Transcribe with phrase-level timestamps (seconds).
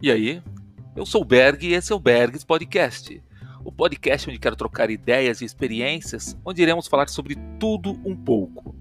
[0.00, 0.40] E aí?
[0.94, 3.20] Eu sou o Berg e esse é o Bergs Podcast.
[3.64, 8.76] O podcast onde quero trocar ideias e experiências, onde iremos falar sobre tudo um pouco.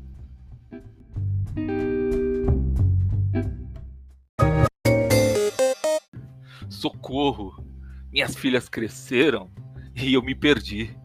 [6.70, 7.66] Socorro!
[8.12, 9.50] Minhas filhas cresceram
[9.96, 10.96] e eu me perdi.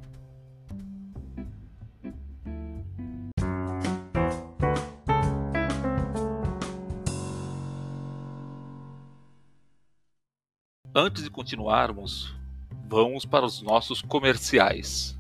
[10.95, 12.35] Antes de continuarmos,
[12.87, 15.19] vamos para os nossos comerciais.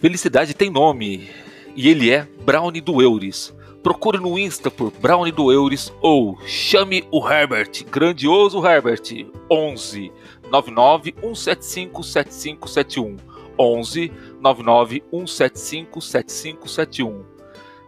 [0.00, 1.30] Felicidade tem nome
[1.76, 3.55] e ele é Brownie do Euris.
[3.86, 10.12] Procure no Insta por Brownie do Euris ou chame o Herbert, grandioso Herbert, 11
[10.50, 13.16] 99 175 7571.
[13.56, 17.24] 11 99 175 7571.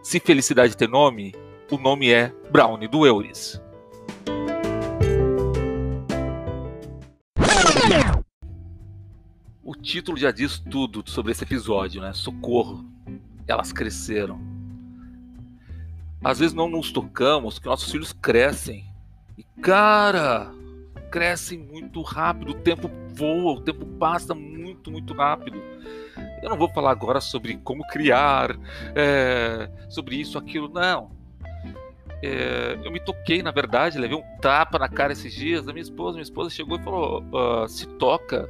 [0.01, 1.35] Se felicidade tem nome,
[1.69, 3.61] o nome é Brownie do Euris.
[9.61, 12.13] O título já diz tudo sobre esse episódio, né?
[12.13, 12.85] Socorro.
[13.45, 14.48] Elas cresceram
[16.23, 18.85] às vezes não nos tocamos que nossos filhos crescem.
[19.37, 20.51] E cara,
[21.09, 25.61] crescem muito rápido, o tempo voa, o tempo passa muito, muito rápido.
[26.41, 28.57] Eu não vou falar agora sobre como criar,
[28.95, 31.11] é, sobre isso, aquilo, não.
[32.21, 35.83] É, eu me toquei, na verdade, levei um tapa na cara esses dias da minha
[35.83, 36.13] esposa.
[36.13, 38.47] Minha esposa chegou e falou: uh, se toca.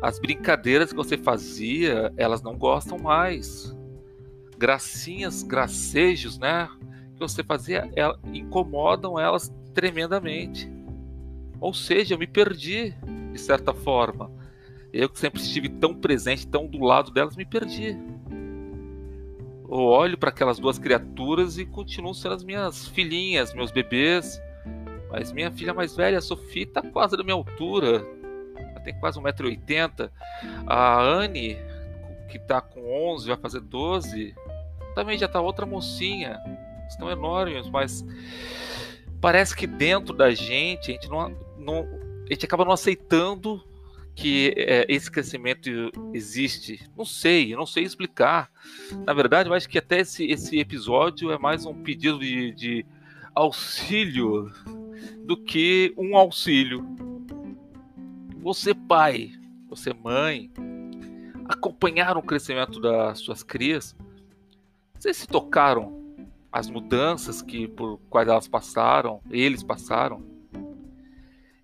[0.00, 3.76] As brincadeiras que você fazia, elas não gostam mais
[4.62, 6.68] gracinhas, gracejos, né,
[7.14, 10.70] que você fazia, ela, incomodam elas tremendamente.
[11.60, 12.94] Ou seja, eu me perdi
[13.32, 14.30] de certa forma.
[14.92, 17.98] Eu que sempre estive tão presente, tão do lado delas, me perdi.
[19.64, 24.40] Eu olho para aquelas duas criaturas e continuam sendo as minhas filhinhas, meus bebês.
[25.10, 28.06] Mas minha filha mais velha, a Sofia, está quase da minha altura.
[28.56, 30.08] Ela tem quase 1,80m.
[30.68, 31.56] A Anne,
[32.28, 34.36] que está com 11, vai fazer 12,
[34.94, 36.38] também já tá outra mocinha.
[36.88, 38.04] Estão enormes, mas
[39.20, 41.88] parece que dentro da gente a gente não, não
[42.28, 43.62] a gente acaba não aceitando
[44.14, 45.70] que é, esse crescimento
[46.12, 46.86] existe.
[46.96, 48.50] Não sei, não sei explicar.
[49.06, 52.86] Na verdade, eu acho que até esse, esse episódio é mais um pedido de, de
[53.34, 54.52] auxílio
[55.24, 56.84] do que um auxílio.
[58.42, 59.30] Você, pai,
[59.68, 60.50] você, mãe,
[61.48, 63.96] acompanhar o crescimento das suas crias
[65.02, 66.00] vocês se tocaram
[66.52, 70.22] as mudanças que por quais elas passaram, eles passaram?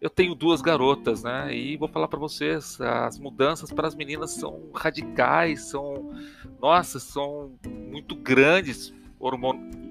[0.01, 1.55] Eu tenho duas garotas, né?
[1.55, 6.13] E vou falar para vocês, as mudanças para as meninas são radicais, são,
[6.61, 8.93] nossa, são muito grandes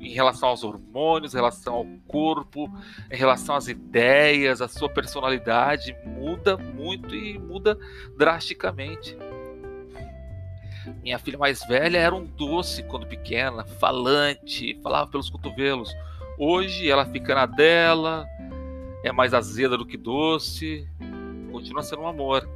[0.02, 2.69] em relação aos hormônios, em relação ao corpo,
[3.09, 7.78] em relação às ideias, a sua personalidade muda muito e muda
[8.18, 9.18] drasticamente.
[11.02, 15.94] Minha filha mais velha era um doce quando pequena, falante, falava pelos cotovelos.
[16.38, 18.25] Hoje ela fica na dela,
[19.03, 20.88] é mais azeda do que doce,
[21.52, 22.48] continua sendo um amor.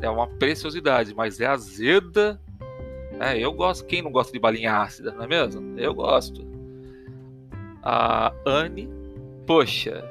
[0.00, 2.40] É uma preciosidade, mas é azeda.
[3.18, 3.86] É, eu gosto.
[3.86, 5.78] Quem não gosta de balinha ácida, não é mesmo?
[5.78, 6.46] Eu gosto.
[7.82, 8.90] A Anne,
[9.46, 10.04] poxa,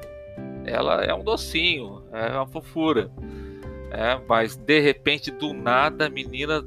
[0.66, 3.12] ela é um docinho, é uma fofura.
[3.92, 6.66] É, mas de repente, do nada, a menina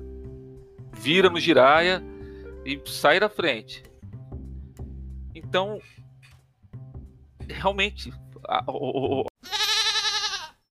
[0.93, 2.03] vira no giraia
[2.65, 3.82] e sai da frente.
[5.34, 5.81] Então,
[7.49, 8.12] realmente,
[8.47, 8.65] a, a,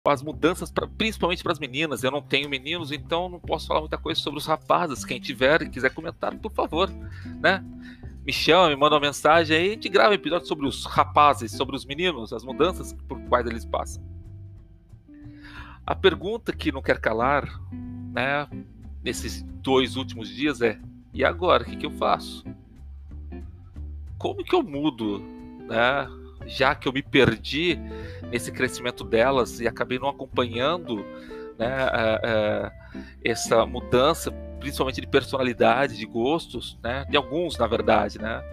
[0.06, 3.68] a, as mudanças, pra, principalmente para as meninas, eu não tenho meninos, então não posso
[3.68, 5.04] falar muita coisa sobre os rapazes.
[5.04, 6.90] Quem tiver e quiser comentar, por favor,
[7.42, 7.64] né?
[8.26, 11.52] Me chama, me manda uma mensagem aí, a gente grava um episódio sobre os rapazes,
[11.54, 14.04] sobre os meninos, as mudanças por quais eles passam.
[15.86, 17.48] A pergunta que não quer calar,
[18.12, 18.46] né?
[19.04, 20.80] Nesses dois últimos dias é:
[21.14, 21.64] e agora?
[21.64, 22.44] O que, que eu faço?
[24.18, 25.20] Como que eu mudo?
[25.68, 26.08] Né?
[26.46, 27.78] Já que eu me perdi
[28.32, 31.06] nesse crescimento delas e acabei não acompanhando
[31.58, 32.72] né, é, é,
[33.24, 38.20] essa mudança, principalmente de personalidade, de gostos, né, de alguns, na verdade.
[38.20, 38.44] Né?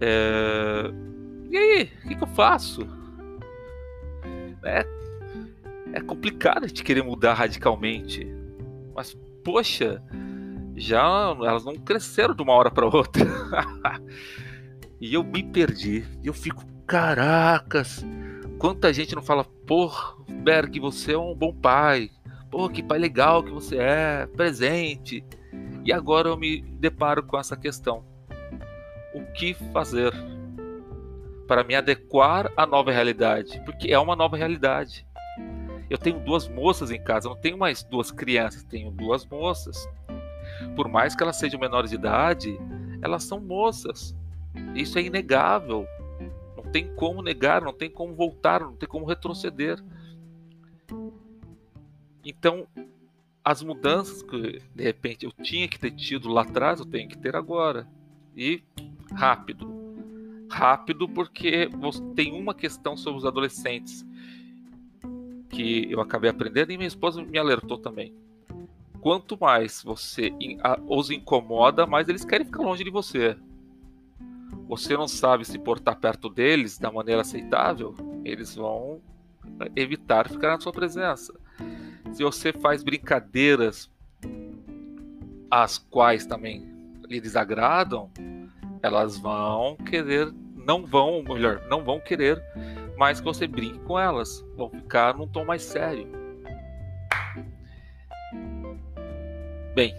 [0.00, 0.90] É,
[1.50, 2.86] e aí, o que, que eu faço?
[4.62, 4.86] É,
[5.92, 8.39] é complicado a gente querer mudar radicalmente.
[9.00, 10.02] Mas, poxa,
[10.76, 13.24] já elas não cresceram de uma hora para outra.
[15.00, 16.04] e eu me perdi.
[16.22, 18.04] Eu fico, caracas,
[18.58, 19.90] Quanta gente não fala, pô,
[20.28, 22.10] Berg, você é um bom pai.
[22.50, 25.24] Pô, que pai legal que você é, presente.
[25.82, 28.04] E agora eu me deparo com essa questão.
[29.14, 30.12] O que fazer
[31.48, 33.62] para me adequar à nova realidade?
[33.64, 35.06] Porque é uma nova realidade.
[35.90, 39.88] Eu tenho duas moças em casa, não tenho mais duas crianças, tenho duas moças.
[40.76, 42.56] Por mais que elas sejam menores de idade,
[43.02, 44.14] elas são moças.
[44.72, 45.84] Isso é inegável.
[46.56, 49.82] Não tem como negar, não tem como voltar, não tem como retroceder.
[52.24, 52.68] Então,
[53.44, 57.18] as mudanças que de repente eu tinha que ter tido lá atrás, eu tenho que
[57.18, 57.88] ter agora.
[58.36, 58.62] E
[59.12, 59.68] rápido.
[60.48, 61.68] Rápido porque
[62.14, 64.06] tem uma questão sobre os adolescentes
[65.60, 68.14] que eu acabei aprendendo e minha esposa me alertou também.
[69.00, 70.32] Quanto mais você
[70.86, 73.36] os incomoda, mais eles querem ficar longe de você.
[74.66, 79.02] Você não sabe se portar perto deles da maneira aceitável, eles vão
[79.76, 81.34] evitar ficar na sua presença.
[82.12, 83.90] Se você faz brincadeiras
[85.50, 86.66] as quais também
[87.06, 88.10] lhe desagradam,
[88.82, 92.40] elas vão querer, não vão, melhor, não vão querer
[93.00, 94.44] mais que você brinque com elas.
[94.54, 96.06] Vão ficar num tom mais sério.
[99.74, 99.94] Bem,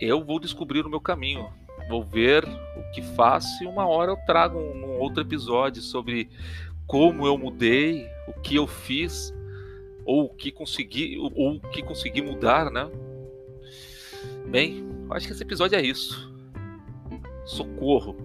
[0.00, 1.48] eu vou descobrir o meu caminho.
[1.88, 6.30] Vou ver o que faço e uma hora eu trago um, um outro episódio sobre
[6.84, 9.32] como eu mudei, o que eu fiz
[10.04, 12.90] ou o que consegui ou, ou o que consegui mudar, né?
[14.48, 16.28] Bem, acho que esse episódio é isso.
[17.44, 18.16] Socorro.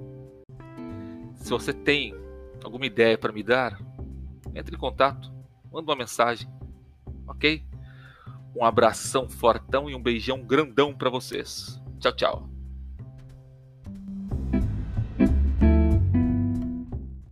[1.36, 2.16] Se você tem
[2.64, 3.80] alguma ideia para me dar,
[4.57, 5.31] entre em contato,
[5.71, 6.50] manda uma mensagem,
[7.27, 7.63] ok?
[8.56, 11.81] Um abração fortão e um beijão grandão para vocês.
[12.00, 12.56] Tchau, tchau.